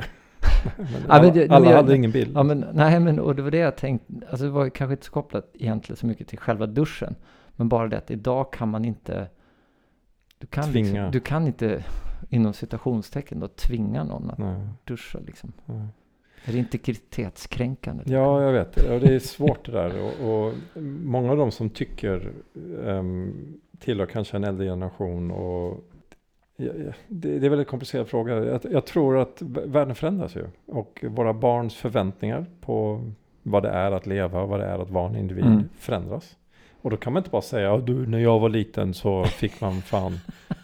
[0.76, 2.30] men alla alla jag- hade ingen bild.
[2.34, 5.06] Ja, men nej, men och det var det jag tänkte, alltså det var kanske inte
[5.06, 7.14] så kopplat egentligen så mycket till själva duschen.
[7.56, 9.26] Men bara det att idag kan man inte,
[10.38, 10.86] du kan, Tvinga.
[10.92, 11.84] liksom, du kan inte
[12.30, 15.52] inom citationstecken då tvinga någon att Nej, duscha liksom.
[15.66, 15.86] nej.
[16.44, 18.02] Är det integritetskränkande?
[18.06, 18.76] Ja, jag vet.
[18.82, 19.92] Och det är svårt det där.
[20.02, 20.54] Och, och
[21.04, 22.32] många av de som tycker
[22.78, 23.34] um,
[23.78, 25.84] tillhör kanske en äldre generation och
[26.56, 28.44] Ja, ja, det, det är väl en komplicerad fråga.
[28.44, 30.44] Jag, jag tror att världen förändras ju.
[30.66, 33.04] Och våra barns förväntningar på
[33.42, 35.68] vad det är att leva och vad det är att vara en individ Mm.
[35.78, 36.36] förändras.
[36.82, 39.60] Och då kan man inte bara säga, "Ja, du, när jag var liten så fick
[39.60, 40.18] man fan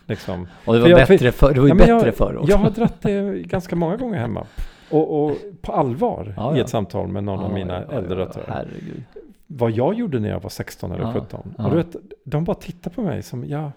[0.06, 0.48] liksom.
[0.64, 1.54] Och det För var jag- bättre förr.
[1.54, 2.50] Det var ju Ja, bättre förr också.
[2.50, 4.46] Jag har dratt det ganska många gånger hemma.
[4.90, 6.64] Och, och på allvar Ja, i ja.
[6.64, 8.40] ett samtal med någon av Ja, mina ja, ja, äldre ja.
[8.48, 9.04] Herregud.
[9.46, 11.54] Vad jag gjorde när jag var 16 eller Ja, 17.
[11.58, 11.64] ja.
[11.64, 13.72] Och du vet, de bara tittar på mig som, ja,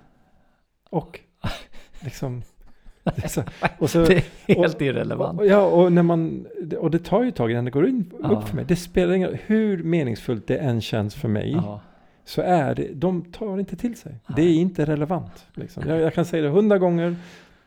[0.90, 1.20] och
[2.04, 2.42] liksom.
[3.04, 3.44] det är så-
[3.80, 4.14] och så, Det
[4.48, 5.40] är helt och- irrelevant.
[5.40, 6.46] och, ja, och, när man,
[6.80, 8.30] och det tar ju ett tag innan det går in, Ja.
[8.30, 8.66] upp för mig.
[8.68, 11.52] Det spelar ingen hur meningsfullt det än känns för mig.
[11.52, 11.82] Ja.
[12.30, 14.16] Så är det, de tar inte till sig.
[14.36, 15.48] Det är inte relevant.
[15.54, 15.84] Liksom.
[15.88, 17.16] Jag, jag kan säga det hundra gånger,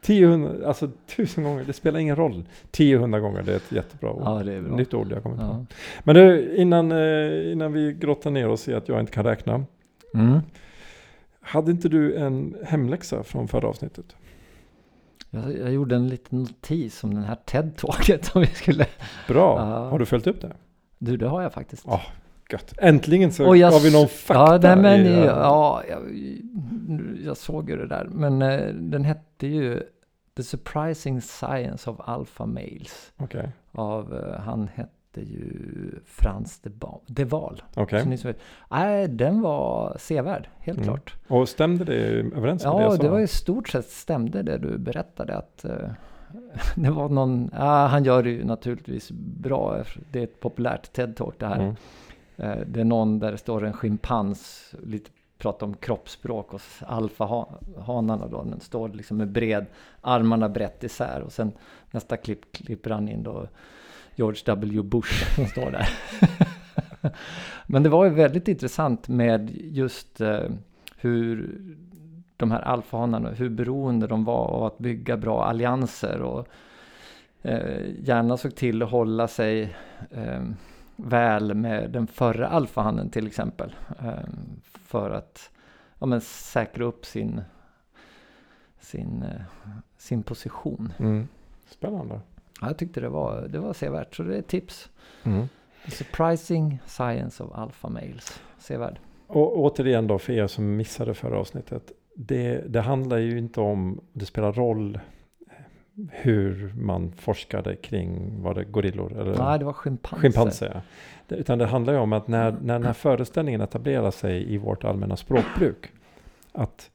[0.01, 1.65] tio, hundra, alltså tusen gånger.
[1.65, 2.45] Det spelar ingen roll.
[2.71, 4.23] Tio, hundra gånger, det är ett jättebra ord.
[4.25, 4.77] ja, det är bra.
[4.77, 5.43] Nytt ord jag kommer på.
[5.43, 5.65] Ja.
[6.05, 9.65] Men du, innan, eh, innan vi grottar ner oss i att jag inte kan räkna.
[10.15, 10.41] Mm.
[11.41, 14.17] Hade inte du en hemläxa från förra avsnittet?
[15.31, 18.87] Jag, jag gjorde en liten notis om den här TED-tåget som vi skulle...
[19.29, 19.59] Bra.
[19.59, 19.89] Ja.
[19.91, 20.53] Har du följt upp det?
[20.99, 21.85] Du, det har jag faktiskt.
[21.87, 22.01] Ja,
[22.53, 22.75] Gött.
[22.79, 24.69] Äntligen så jag har vi någon fakta.
[24.69, 26.03] Ja, nej, men, i det ja jag,
[27.25, 28.05] jag såg ju det där.
[28.05, 29.83] Men eh, den hette ju
[30.37, 33.13] The Surprising Science of Alpha Males.
[33.17, 35.53] Okej, Av, eh, han hette ju
[36.07, 37.63] Frans de, ba- de Waal.
[38.25, 38.37] vet-
[38.71, 40.89] Nej, den var sevärd, helt Mm.
[40.89, 41.15] klart.
[41.29, 41.95] Och stämde det
[42.37, 43.03] överens med det Ja, jag sa?
[43.03, 45.75] det var i stort sett stämde det du berättade att eh,
[46.77, 49.83] det var någon, ja, han gör det ju naturligtvis bra.
[50.11, 51.61] Det är ett populärt TED-talk det här.
[51.61, 51.75] Mm.
[52.37, 58.27] Eh, Det är någon där det står en schimpans, lite pratar om kroppsspråk hos alfahanarna
[58.29, 58.43] då.
[58.45, 59.67] Den står liksom med bred,
[60.01, 61.53] armarna brett isär och sen
[61.91, 63.49] nästa klipp klipper han in då
[64.15, 64.83] George W.
[64.83, 65.89] Bush som står där.
[67.67, 70.49] Men det var ju väldigt intressant med just eh,
[70.97, 71.59] hur
[72.37, 76.49] de här alfahanarna, hur beroende de var av att bygga bra allianser och
[77.43, 79.75] eh, gärna såg till att hålla sig
[80.11, 80.43] eh,
[80.97, 83.75] väl med den förra alfahannen till exempel.
[84.01, 84.13] Eh,
[84.85, 85.51] för att
[85.99, 87.43] ja, men säkra upp sin,
[88.81, 89.41] sin, eh,
[89.97, 90.93] sin position.
[90.99, 91.29] Mm.
[91.67, 92.21] Spännande.
[92.61, 94.91] Ja, jag tyckte det var, det var sevärt, så det är ett tips.
[95.23, 95.49] Mm.
[95.85, 98.41] The surprising science of alpha males.
[98.59, 98.99] Sevärd.
[99.27, 101.93] Och återigen då för er som missade förra avsnittet.
[102.15, 104.99] Det, det handlar ju inte om, det spelar roll
[106.11, 109.21] hur man forskade kring, var det gorillor?
[109.21, 109.39] Eller?
[109.39, 110.21] Nej, det var schimpanser.
[110.21, 110.83] Schimpanser,
[111.29, 111.37] ja.
[111.37, 114.85] Utan det handlar ju om att när, när den här föreställningen etablerar sig i vårt
[114.85, 115.87] allmänna språkbruk.
[116.53, 116.91] Att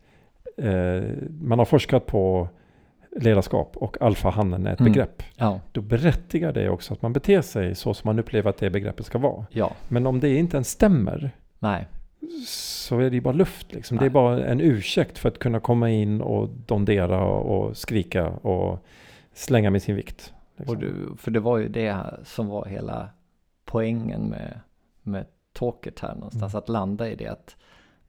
[0.58, 1.04] eh,
[1.42, 2.50] man har forskat på
[3.22, 4.92] ledarskap och alfahannen är ett Mm.
[4.92, 5.24] begrepp.
[5.36, 8.70] Ja, Då berättigar det också att man beter sig så som man upplever att det
[8.70, 9.46] begreppet ska vara.
[9.50, 11.88] ja, Men om det inte ens stämmer nej.
[12.48, 13.74] Så är det ju bara luft.
[13.74, 13.98] Liksom.
[13.98, 18.86] Det är bara en ursäkt för att kunna komma in och dondera och skrika och
[19.34, 20.34] slänga med sin vikt.
[20.58, 20.76] liksom.
[20.76, 23.10] Och du, för det var ju det som var hela
[23.66, 24.60] poängen med,
[25.02, 26.54] med talket här någonstans.
[26.54, 26.60] Mm.
[26.60, 27.56] Att landa i det att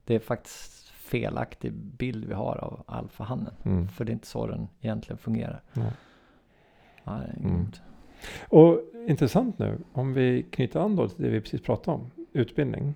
[0.04, 3.54] det är faktiskt felaktig bild vi har av alfahannen.
[3.64, 3.88] Mm.
[3.88, 5.62] För det är inte så den egentligen fungerar.
[5.72, 5.82] Ja.
[7.04, 7.66] Ja, Mm.
[8.48, 12.94] Och intressant nu, om vi knyter an då till det vi precis pratade om, utbildning.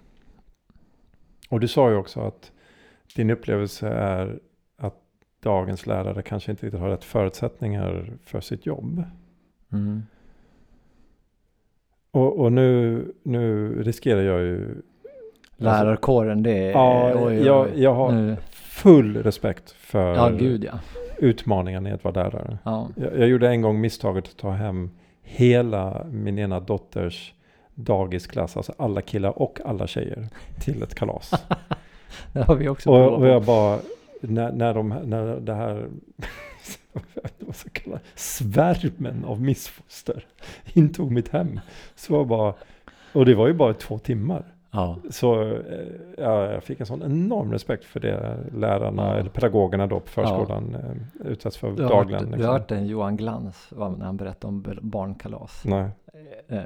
[1.53, 2.53] Och du sa ju också att
[3.17, 4.39] din upplevelse är
[4.77, 4.95] att
[5.43, 9.05] dagens lärare kanske inte riktigt har rätt förutsättningar för sitt jobb.
[9.73, 10.03] Mm.
[12.11, 14.83] Och, och nu, nu riskerar jag ju...
[15.57, 16.71] Lärarkåren, det är...
[16.71, 20.79] Ja, oj, oj, jag, jag har Nu, full respekt för ja, gud ja.
[21.19, 22.59] utmaningen i att vara lärare.
[22.65, 22.89] ja.
[22.97, 24.91] Jag, jag gjorde en gång misstaget att ta hem
[25.23, 27.35] hela min ena dotters
[27.75, 30.29] dagisklass, alltså alla killar och alla tjejer,
[30.61, 31.31] till ett kalas.
[32.33, 33.79] Det har vi också och, och jag bara,
[34.21, 35.89] när, när, de, när det här
[37.39, 40.25] vad ska jag kalla svärmen av missfoster
[40.73, 41.61] intog mitt hem,
[41.95, 42.55] så var bara,
[43.13, 44.45] och det var ju bara två timmar.
[44.71, 44.97] Ja.
[45.11, 45.61] Så eh,
[46.19, 49.15] ja, jag fick en sån enorm respekt för det lärarna, Ja.
[49.15, 52.21] eller pedagogerna då på förskolan eh, utsätts för Du dagligen.
[52.21, 52.47] hört, du liksom.
[52.53, 55.63] har hört en Johan Glans när han berättade om barnkalas.
[55.65, 55.89] Nej.
[56.49, 56.59] Eh,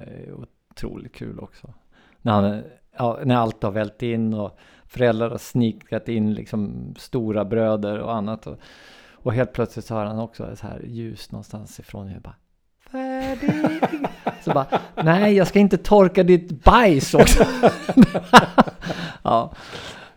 [0.77, 1.75] otroligt kul också.
[2.23, 2.63] När, han,
[2.99, 8.15] ja, när allt har vält in och föräldrar har snikat in liksom stora bröder och
[8.15, 8.47] annat.
[8.47, 8.57] Och,
[9.13, 12.11] och helt plötsligt så har han också så här ljus någonstans ifrån.
[12.11, 12.35] Jag bara,
[12.91, 13.81] färdig.
[14.45, 17.45] Så bara, nej jag ska inte torka ditt bajs också.
[19.23, 19.53] ja.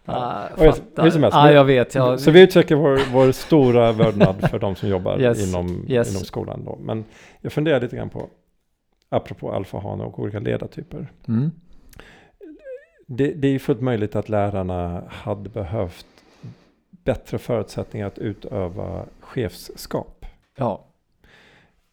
[0.05, 0.63] Ja, Och
[1.03, 1.95] hur- som helst, ja, jag vet.
[1.95, 6.11] Jag, Så vi uttrycker vår, vår stora vördnad för de som jobbar Yes, inom, yes.
[6.11, 6.65] inom skolan.
[6.65, 6.77] Då.
[6.81, 7.05] Men
[7.41, 8.29] jag funderar lite grann på,
[9.09, 11.11] apropå alfahane och olika ledartyper.
[11.27, 11.51] mm,
[13.07, 16.05] Det, det är fullt möjligt att lärarna hade behövt
[16.91, 20.25] bättre förutsättningar att utöva chefskap.
[20.57, 20.85] Ja,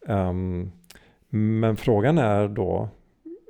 [0.08, 0.72] Ehm,
[1.28, 2.88] men frågan är då,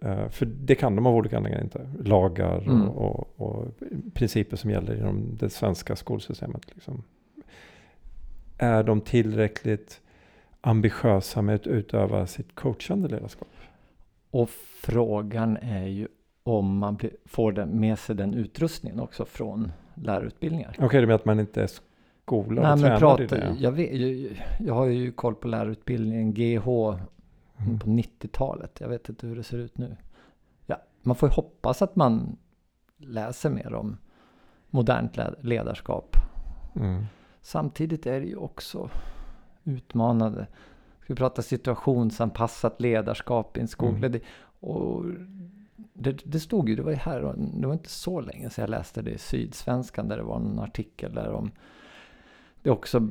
[0.03, 2.89] eh, för det kan de av olika anledningar inte, lagar Mm.
[2.89, 3.67] och, och, och
[4.15, 6.75] principer som gäller inom det svenska skolsystemet.
[6.75, 7.03] Liksom.
[8.59, 10.01] Är de tillräckligt
[10.61, 13.49] ambitiösa med att utöva sitt coachande ledarskap?
[14.43, 16.09] Och frågan är ju
[16.43, 20.77] om man blir, får den, med sig den utrustningen också från lärarutbildningar.
[20.81, 21.71] Okej, det med att man inte är
[22.23, 23.55] skolad Nej, och men tränad prata, i det?
[23.59, 26.69] jag, vet, jag, jag har ju koll på lärarutbildningen GH
[27.67, 27.79] Mm.
[27.79, 28.79] på 90-talet.
[28.81, 29.97] Jag vet inte hur det ser ut nu.
[30.67, 32.37] Ja, man får ju hoppas att man
[32.97, 33.99] läser mer om
[34.71, 36.17] modernt led- ledarskap.
[36.77, 37.05] Mm.
[37.41, 38.91] Samtidigt är det ju också
[39.65, 40.47] utmanande.
[41.07, 44.07] Vi prata situationsanpassat ledarskap i en skola?
[44.07, 44.21] Mm.
[44.61, 45.05] Och
[45.93, 48.71] det, det stod ju, det var ju här, det var inte så länge sedan jag
[48.71, 51.51] läste det i Sydsvenskan där det var en artikel där om
[52.63, 53.09] det också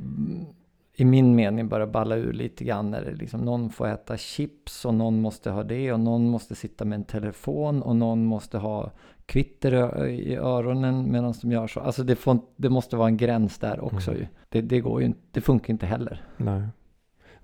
[0.98, 4.86] i min mening börjar balla ur lite grann när det liksom någon får äta chips
[4.86, 8.58] och någon måste ha det och någon måste sitta med en telefon och någon måste
[8.58, 8.92] ha
[9.26, 11.80] kvitter i öronen medan de gör så.
[11.80, 14.22] Alltså det, får, det måste vara en gräns där också Mm.
[14.22, 14.28] ju.
[14.50, 16.24] Det, det går ju inte, det funkar inte heller.
[16.38, 16.62] Nej.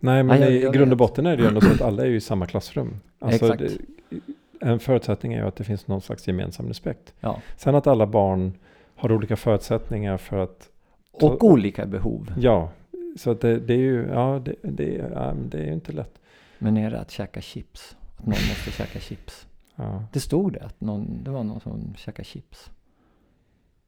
[0.04, 0.98] Nej, men Nej, i grund och vet.
[0.98, 3.00] botten är det ju ändå så att alla är ju i samma klassrum.
[3.20, 3.78] Alltså, Exakt.
[4.10, 4.20] det,
[4.66, 7.14] en förutsättning är ju att det finns någon slags gemensam respekt.
[7.20, 7.42] Ja.
[7.58, 8.54] Sen att alla barn
[8.96, 10.70] har olika förutsättningar för att,
[11.12, 12.34] Och olika behov.
[12.38, 12.72] ja,
[13.18, 16.20] så att det, det är ju, ja, det, det, ja, det är ju inte lätt.
[16.58, 17.98] Men är det att käka chips?
[18.18, 19.48] Att någon måste käka chips?
[19.76, 20.04] Ja.
[20.14, 22.72] Det stod det att någon, det var någon som käkade chips.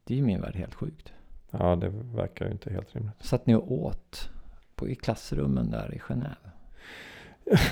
[0.03, 1.13] Det är ju min värld helt sjukt.
[1.51, 3.13] ja, det verkar ju inte helt rimligt.
[3.23, 4.29] Satt ni och åt
[4.75, 6.35] på, i klassrummen där i Genève?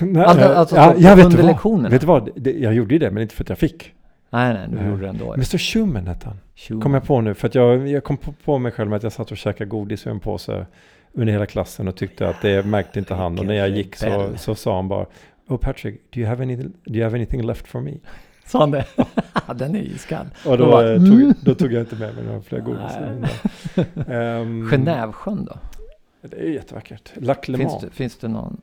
[0.00, 1.88] Nej, Alltså- alltså ja, jag vet under lektionerna?
[1.88, 3.94] vet du vad, det, jag gjorde ju det men inte för att jag fick.
[4.30, 4.90] Nej, nej, du Nej.
[4.90, 5.34] gjorde det ändå.
[5.34, 6.36] Mr Schumann hette han.
[6.54, 6.80] Tjo.
[6.80, 9.02] Kom jag på nu, för att jag, jag kom på, på mig själv med att
[9.02, 10.66] jag satt och käkade godis ur en påse
[11.12, 13.38] under hela klassen och tyckte att det märkte inte han.
[13.38, 15.06] Och när jag gick så, så sa han bara
[15.48, 17.92] Oh Patrick, do you have, any, do you have anything left for me?
[18.46, 18.84] Sa han det?
[19.54, 20.26] Den är iskall.
[20.46, 21.10] Och då, bara, eh, mm.
[21.10, 22.92] tog, då tog jag inte med mig några fler godis.
[23.20, 24.40] Nej.
[24.40, 25.58] Um, Genèvesjön då?
[26.22, 27.12] Det är jättevackert.
[27.16, 28.60] Lac Le Finns det, finns det någon...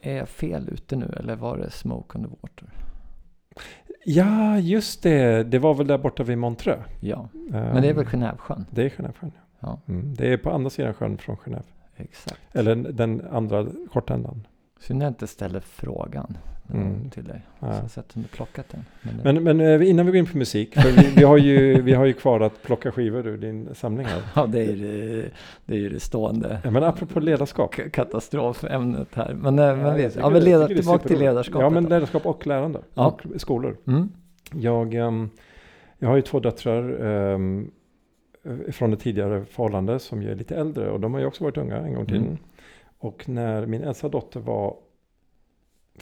[0.00, 2.68] Är jag fel ute nu eller var det Smoke on the Water?
[4.04, 5.42] Ja, just det.
[5.42, 6.82] Det var väl där borta vid Montreux.
[7.00, 8.66] Ja, men det är väl Genèvesjön?
[8.70, 9.32] Det är Genèvesjön.
[9.60, 9.80] Ja.
[9.88, 11.62] Mm, det är på andra sidan sjön från Genève.
[11.96, 12.40] Exakt.
[12.52, 14.46] Eller den andra kortändan.
[14.80, 16.36] Synd jag inte ställer frågan
[16.74, 17.10] Mm.
[17.10, 17.40] till dig.
[17.60, 17.72] Ja.
[17.72, 18.84] Så jag sett om du plockat den.
[19.02, 21.82] Men, Men, men eh, innan vi går in på musik, för vi, vi, har ju,
[21.82, 24.22] vi har ju kvar att plocka skivor ur din samling här.
[24.34, 25.30] ja, det är det,
[25.66, 27.74] det är ju det stående Ja, men apropå ledarskap.
[27.92, 29.34] katastrofämnet här.
[29.34, 31.62] Men, eh, men jag visst, tycker ja, men leda, tillbaka till ledarskapet.
[31.62, 32.80] Ja, men ledarskap och lärande.
[32.94, 33.06] Ja.
[33.06, 33.76] Och skolor.
[33.86, 34.08] Mm.
[34.54, 35.30] Jag, ehm,
[35.98, 36.90] jag har ju två döttrar
[37.32, 37.38] eh,
[38.72, 41.56] från ett tidigare förhållande som ju är lite äldre och de har ju också varit
[41.56, 42.22] unga en gång i tiden.
[42.22, 42.38] Mm.
[42.98, 44.76] Och när min äldsta dotter var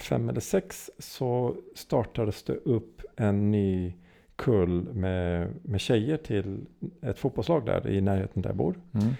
[0.03, 3.95] fem eller sex så startades det upp en ny
[4.37, 6.67] kull med, med tjejer till
[7.03, 8.75] ett fotbollslag där i närheten där jag bor.
[8.93, 9.15] Mm.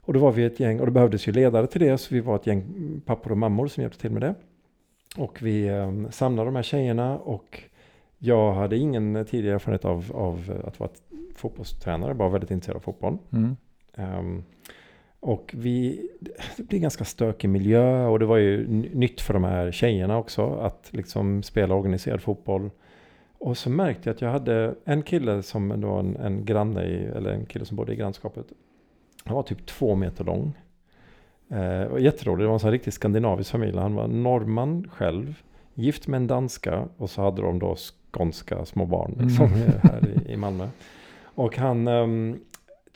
[0.00, 2.20] Och då var vi ett gäng, och det behövdes ju ledare till det, så vi
[2.20, 2.64] var ett gäng
[3.06, 4.34] pappor och mammor som hjälpte till med det.
[5.16, 7.62] Och vi eh, samlade de här tjejerna och
[8.18, 10.90] jag hade ingen tidigare erfarenhet av, av att vara
[11.34, 13.18] fotbollstränare, bara väldigt intresserad av fotboll.
[13.32, 13.56] Mm.
[13.94, 14.44] Ehm,
[15.26, 16.08] och vi,
[16.56, 20.18] det blev en ganska stökig miljö och det var ju nytt för de här tjejerna
[20.18, 22.70] också att liksom spela organiserad fotboll.
[23.38, 27.04] Och så märkte jag att jag hade en kille som då en, en granne i,
[27.04, 28.46] eller en kille som bodde i grannskapet.
[29.24, 30.52] Han var typ två meter lång.
[31.48, 33.78] Eh, och jätterolig, det var en sån riktigt skandinavisk familj.
[33.78, 35.42] Han var norrman själv,
[35.74, 37.76] gift med en danska och så hade de då
[38.10, 39.70] skånska små barn liksom, Mm.
[39.82, 40.68] här i, i Malmö.
[41.22, 42.38] Och han, ehm,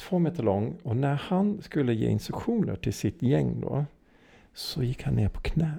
[0.00, 3.84] två meter lång och när han skulle ge instruktioner till sitt gäng då
[4.54, 5.72] så gick han ner på knä.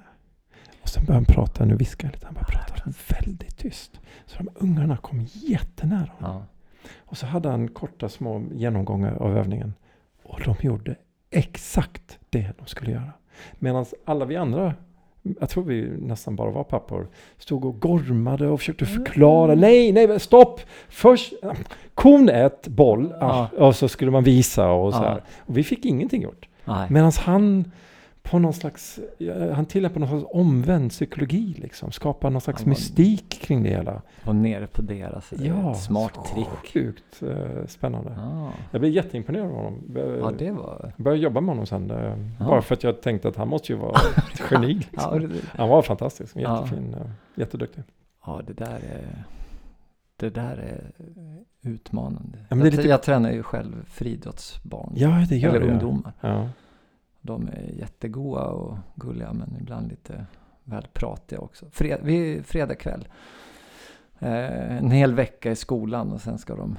[0.82, 4.00] Och sen började han prata, nu viskar jag lite, han började prata väldigt tyst.
[4.26, 6.42] Så de ungarna kom jättenära honom.
[6.42, 6.46] Ja.
[6.98, 9.74] Och så hade han korta små genomgångar av övningen.
[10.24, 10.96] Och de gjorde
[11.30, 13.12] exakt det de skulle göra.
[13.60, 14.76] Medan alla vi andra,
[15.40, 17.08] jag tror vi nästan bara var pappor,
[17.38, 19.56] stod och gormade och försökte förklara.
[19.56, 20.62] Nej, nej, stopp!
[20.90, 21.34] Först,
[21.94, 23.50] kon ett boll, Ja.
[23.58, 25.04] och så skulle man visa och så Ja.
[25.10, 25.24] här.
[25.40, 26.48] Och vi fick ingenting gjort.
[26.90, 27.72] Medan han
[28.24, 31.92] på någon slags, ja, han tillämpar någon slags omvänd psykologi liksom.
[31.92, 34.02] Skapar någon slags var- mystik kring det hela.
[34.26, 36.74] Och nere på deras eh, Ja, smart trick.
[36.74, 38.14] Sjukt eh, spännande.
[38.18, 38.52] Ja.
[38.72, 39.82] Jag blev jätteimponerad av honom.
[40.22, 40.94] Ja, det var...
[40.98, 41.92] började jobba med honom sen.
[41.92, 42.46] eh, Ja.
[42.46, 43.92] Bara för att jag tänkte att han måste ju vara
[44.34, 44.74] ett geni.
[44.74, 45.22] Liksom.
[45.22, 46.58] Ja, det, Han var fantastisk, Ja.
[46.64, 47.84] jättefin, eh, jätteduktig.
[48.26, 49.24] ja, det där är...
[50.16, 50.92] Det där är
[51.70, 52.38] utmanande.
[52.50, 54.94] men det är jag, lite- jag tränar ju själv friidrottsbarn.
[54.96, 55.72] Ja, det gör eller det.
[55.72, 56.14] ungdomar.
[56.22, 56.50] Ja.
[57.22, 60.26] De är jättegoda och gulliga men ibland lite
[60.64, 61.66] väl pratiga också.
[61.72, 63.08] Fred, vi, fredag kväll.
[64.20, 66.78] Eh, en hel vecka i skolan och sen ska de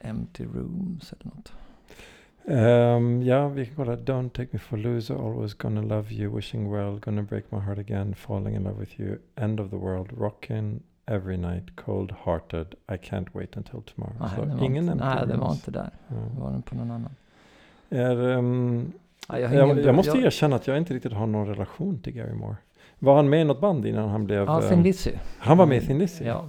[0.00, 1.52] Empty Rooms eller något.
[2.44, 3.96] Ehm, ja, vi kan kolla.
[3.96, 7.78] Don't take me for loser, always gonna love you, wishing well, gonna break my heart
[7.78, 12.74] again, falling in love with you, end of the world, rockin' every night, cold hearted,
[12.88, 14.16] I can't wait until tomorrow.
[14.20, 15.90] Nej, Så var ingen inte, nej, den var inte där.
[16.08, 16.14] Ja.
[16.34, 17.14] Det var den på någon annan.
[17.90, 18.92] Är, ehm,
[19.28, 22.32] Ja, jag, jag, jag måste erkänna att jag inte riktigt har någon relation till Gary
[22.32, 22.56] Moore.
[22.98, 24.44] Var han med i något band innan han blev...
[24.44, 25.12] Ja, ehm, Thin Lizzy.
[25.38, 26.24] han var med i Thin Lizzy?
[26.24, 26.44] Ja.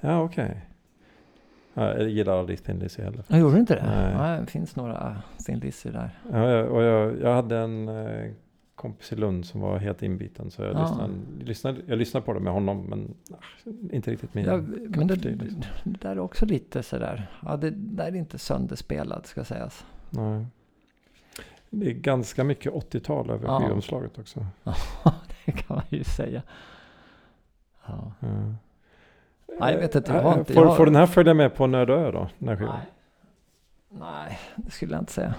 [0.00, 0.60] Ja, okej.
[1.74, 3.24] Ja, jag gillar aldrig Thin Lizzy heller.
[3.28, 3.86] Jag gjorde inte det?
[3.86, 4.14] Nej.
[4.16, 4.40] Nej.
[4.40, 6.10] det finns några Thin Lizzy där.
[6.32, 8.30] Ja, och jag, jag hade en eh,
[8.74, 10.50] kompis i Lund som var helt inbiten.
[10.50, 10.80] Så jag, Ja.
[10.82, 14.56] lyssnade, lyssnade, jag lyssnade på det med honom men ah, inte riktigt min Ja,
[14.96, 15.62] men det, liksom.
[15.84, 17.30] det där är också lite sådär.
[17.46, 19.86] Ja, det där är inte sönderspelat ska sägas.
[20.10, 20.46] Nej.
[21.70, 23.60] Det är ganska mycket 80-tal över Ja.
[23.60, 24.46] skivomslaget också.
[25.52, 26.42] kan man ju säga.
[27.86, 28.12] Ja.
[28.20, 28.26] Ja.
[29.60, 31.34] Nej, jag vet inte, jag Eh, har inte- får, jag har- får den här följa
[31.34, 32.28] med på Nöd då?
[32.38, 32.56] Nej.
[33.88, 35.34] Nej, det skulle jag inte säga.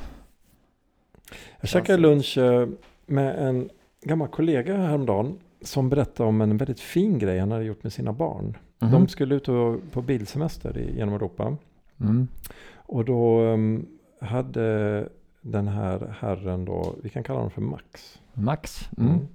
[1.60, 2.68] Jag käkade lunch eh,
[3.06, 3.70] med en
[4.02, 8.14] gammal kollega häromdagen som berättade om en väldigt fin grej han hade gjort med sina
[8.14, 8.58] barn.
[8.80, 8.92] Mhm.
[8.92, 9.46] De skulle ut
[9.92, 11.58] på bilsemester i, genom Europa.
[12.02, 12.28] Mm.
[12.76, 13.86] Och då um,
[14.22, 15.10] hade
[15.42, 18.20] den här herren då, vi kan kalla honom för Max.
[18.34, 18.90] Max.
[18.98, 19.28] Mm.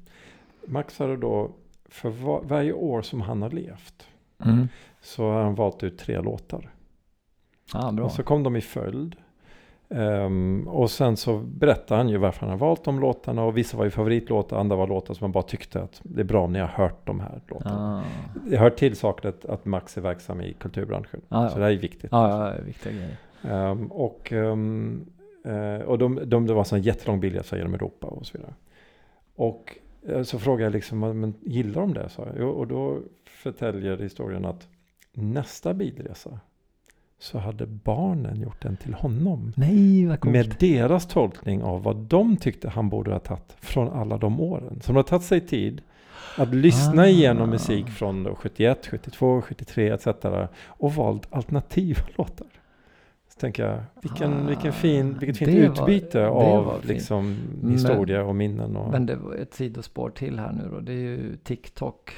[0.68, 1.50] Max hade då,
[1.88, 4.06] för va- varje år som han har levt,
[4.44, 4.68] Mm.
[5.00, 6.70] så har han valt ut tre låtar.
[7.74, 8.04] Ja, bra.
[8.04, 9.16] Och så kom de i följd.
[9.90, 13.44] Ehm, och sen så berättade han ju varför han har valt de låtarna.
[13.44, 16.24] Och vissa var ju favoritlåtar, andra var låtar som man bara tyckte att det är
[16.24, 18.04] bra om ni har hört de här låtarna.
[18.34, 18.40] Ja.
[18.50, 21.20] Det hör till saken att, att Max är verksam i kulturbranschen.
[21.28, 21.48] Ja, ja.
[21.50, 22.08] Så det här är viktigt.
[22.12, 23.16] Ja, ja, viktiga grejer.
[23.42, 25.06] Ehm, och ehm,
[25.44, 28.54] eh, och de, de, det var en sån jättelång bilresa genom Europa och så vidare.
[29.36, 29.78] Och
[30.24, 32.08] så frågade jag liksom, men gillar de det?
[32.08, 34.68] Så, och då förtäljer historien att
[35.12, 36.40] nästa bilresa
[37.18, 39.52] så hade barnen gjort den till honom.
[39.56, 40.18] Nej.
[40.22, 44.80] Med deras tolkning av vad de tyckte han borde ha tagit från alla de åren.
[44.82, 45.82] Så de har tagit sig tid
[46.36, 47.06] att lyssna Ah.
[47.06, 50.06] igenom musik från då 71, 72, 73 etc.
[50.66, 52.46] Och valt alternativa låtar.
[53.40, 55.48] Tänker jag, vilken, Ah, vilken fin, vilket fint
[55.78, 56.84] utbyte var av fint.
[56.84, 58.76] liksom Men- historia och minnen.
[58.76, 60.80] Och, Men det var ett sidospår till här nu då.
[60.80, 62.12] Det är ju TikTok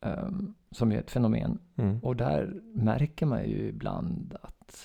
[0.00, 1.58] ehm, som är ett fenomen.
[1.76, 4.82] mm, Och där märker man ju ibland att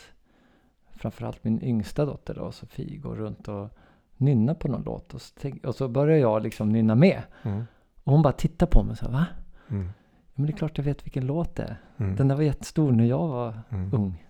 [0.92, 3.70] framförallt min yngsta dotter då, Sofie, går runt och
[4.18, 5.14] nynnar på någon låt.
[5.14, 7.22] Och så, tänk, och så börjar jag liksom nynna med.
[7.44, 7.64] mm,
[8.04, 9.26] Och hon bara tittar på mig och så här, va?
[9.70, 9.90] mm,
[10.34, 11.78] men det är klart jag vet vilken låt det är.
[11.98, 13.94] mm, Den där var jättestor när jag var mm.
[13.94, 14.25] ung.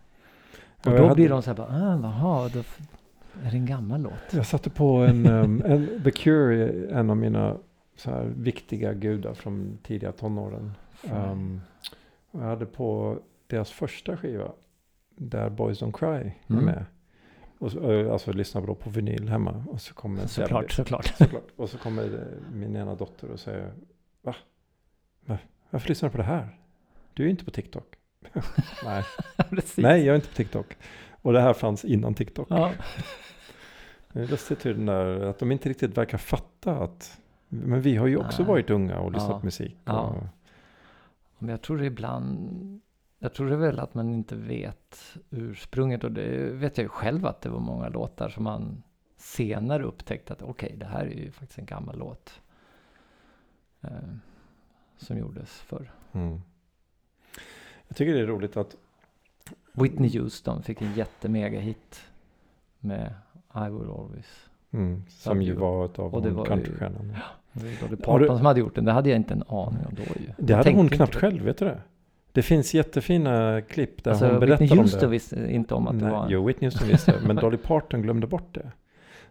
[0.91, 2.59] Och då hade- blir de så här, bara, ah, jaha, då
[3.43, 4.13] är det en gammal låt.
[4.33, 7.57] Jag satte på en, um, en The Cure, är en av mina
[7.95, 10.71] så här viktiga gudar från tidiga tonåren.
[11.13, 11.61] Um,
[12.31, 13.17] jag hade på
[13.47, 14.51] deras första skiva,
[15.15, 16.65] där Boys Don't Cry är Mm.
[16.65, 16.85] med.
[17.59, 19.63] Och så, alltså lyssnade då på vinyl hemma.
[19.69, 21.05] Och så kommer såklart, såklart.
[21.17, 21.47] såklart.
[21.55, 23.71] Och så kommer min ena dotter och säger
[24.21, 24.35] Va?
[25.25, 25.37] Va?
[25.69, 26.47] Varför lyssnar du på det här?
[27.13, 27.95] Du är ju inte på TikTok.
[28.83, 29.03] Nej.
[29.77, 30.77] Nej, jag är inte på TikTok.
[31.21, 32.47] Och det här fanns innan TikTok.
[32.49, 32.71] Ja.
[34.13, 37.95] Det är lustigt hur den där, att de inte riktigt verkar fatta att, men vi
[37.95, 38.49] har ju också Nej.
[38.49, 39.39] varit unga och lyssnat Ja.
[39.39, 39.77] på musik.
[39.85, 39.99] Ja.
[40.01, 40.23] Och,
[41.39, 42.81] Men jag tror det ibland,
[43.19, 47.25] jag tror det väl att man inte vet ursprunget och det vet jag ju själv
[47.25, 48.83] att det var många låtar som man
[49.17, 52.41] senare upptäckte att okej, det här är ju faktiskt en gammal låt.
[53.81, 53.89] Eh,
[54.97, 55.91] som gjordes förr.
[56.11, 56.41] mm.
[57.87, 58.75] Jag tycker det är roligt att,
[59.73, 62.01] Whitney Houston fick en jättemega hit
[62.79, 63.13] med
[63.55, 64.49] I will always.
[64.71, 67.21] mm, som ju Ja, var av det ju- countrystjärnorna.
[67.53, 68.85] Det var ju Har du- Parton som hade gjort den.
[68.85, 70.31] Det hade jag inte en aning om då ju.
[70.37, 71.81] Det Jag hade hon knappt själv, vet du det?
[72.31, 75.07] Det finns jättefina klipp där Alltså hon Whitney berättar om Houston det.
[75.07, 76.29] visste inte om att det Nej, var en...
[76.31, 78.71] Jo, Whitney Houston visste men Dolly Parton glömde bort det.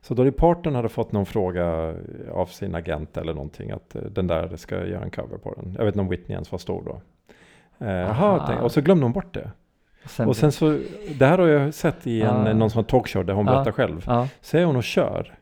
[0.00, 1.94] Så Dolly Parton hade fått någon fråga
[2.32, 5.74] av sin agent eller någonting att eh, den där ska göra en cover på den.
[5.78, 7.00] Jag vet inte om Whitney ens var stor då.
[7.78, 8.44] Eh, Jaha, Aha.
[8.48, 9.50] tänk- och så glömde hon bort det.
[10.06, 10.78] Sen, Och sen så,
[11.18, 12.52] det här har jag sett i en, Ah.
[12.52, 13.52] någon sån här talkshow där hon Ja.
[13.52, 14.04] berättar själv.
[14.06, 15.34] Ja, Så är hon och kör.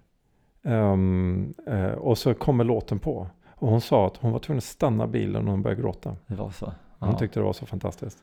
[0.65, 3.27] Ehm, eh, och så kommer låten på.
[3.55, 6.17] Och hon sa att hon var tvungen att stanna bilen och hon började gråta.
[6.27, 6.73] det var så.
[6.99, 7.19] Hon Ja.
[7.19, 8.19] tyckte det var så fantastiskt.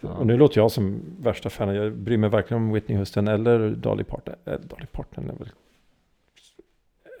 [0.00, 1.74] Och nu låter jag som värsta fan.
[1.74, 4.34] Jag bryr mig verkligen om Whitney Houston eller Dolly Parton.
[4.44, 5.48] Eh, Dolly Parton är väl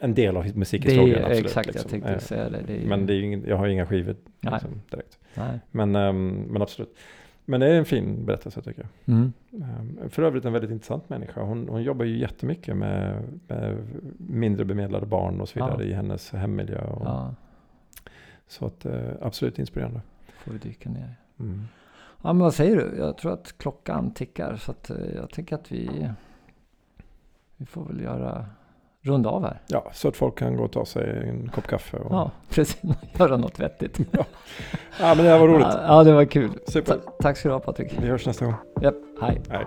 [0.00, 1.18] en del av Det musikhistorien.
[1.18, 1.82] är absolut, exakt, liksom.
[1.82, 2.62] jag tänkte Eh, säga det.
[2.66, 5.18] det är ju, Men det är ingen, jag har ju inga skivor liksom, direkt.
[5.34, 5.60] Nej.
[5.70, 6.96] Men, ehm, men absolut.
[7.48, 9.14] Men det är en fin berättelse tycker jag.
[9.16, 9.32] Mm.
[9.52, 11.42] Ehm, För övrigt en väldigt intressant människa.
[11.42, 13.76] Hon, hon jobbar ju jättemycket med, med
[14.18, 15.90] mindre bemedlade barn och så vidare Ja.
[15.90, 16.80] i hennes hemmiljö.
[16.84, 17.34] Och, Ja,
[18.48, 20.00] Så att, eh, absolut inspirerande.
[20.44, 21.14] får vi dyka ner.
[21.40, 21.62] Mm.
[22.22, 22.98] Ja, men vad säger du?
[22.98, 26.08] Jag tror att klockan tickar så att eh, jag tänker att vi,
[27.56, 28.46] vi får väl göra
[29.06, 29.60] runda av här.
[29.66, 31.96] Ja, så att folk kan gå och ta sig en kopp kaffe.
[31.96, 32.78] Och, Ja, precis.
[33.18, 33.98] Göra något vettigt.
[35.00, 35.66] ja, men det här var roligt.
[35.70, 36.50] Ja, ja, det var kul.
[36.68, 36.94] Super.
[36.94, 37.92] Ta- tack ska du ha Patrik.
[38.02, 38.54] Vi hörs nästa gång.
[38.82, 39.40] Japp, hej.
[39.50, 39.64] Hej.